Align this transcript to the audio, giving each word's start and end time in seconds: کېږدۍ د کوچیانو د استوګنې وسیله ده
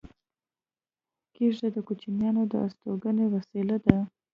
کېږدۍ 1.35 1.69
د 1.73 1.77
کوچیانو 1.87 2.41
د 2.51 2.53
استوګنې 2.65 3.25
وسیله 3.33 3.75
ده 3.85 3.97